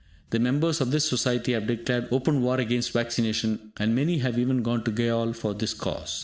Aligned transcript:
The 0.31 0.39
members 0.39 0.81
of 0.81 0.89
this 0.89 1.07
society 1.07 1.51
have 1.51 1.67
declared 1.67 2.07
open 2.09 2.41
war 2.41 2.55
against 2.59 2.91
vaccination, 2.91 3.71
and 3.77 3.93
many 3.93 4.17
have 4.17 4.39
even 4.39 4.63
gone 4.63 4.83
to 4.85 4.89
gaol 4.91 5.31
for 5.33 5.53
this 5.53 5.75
cause. 5.75 6.19